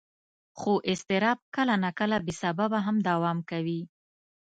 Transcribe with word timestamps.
خو 0.59 0.71
اضطراب 0.91 1.39
کله 1.55 1.75
ناکله 1.83 2.17
بې 2.25 2.33
سببه 2.41 2.79
هم 2.85 2.97
دوام 3.09 3.37
کوي. 3.49 3.81